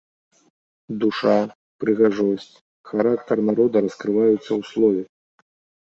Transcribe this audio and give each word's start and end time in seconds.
Душа, 1.03 1.35
прыгажосць, 1.83 2.49
характар 2.93 3.37
народа 3.51 3.77
раскрываюцца 3.87 4.43
ў 4.43 4.61
слове. 4.75 5.03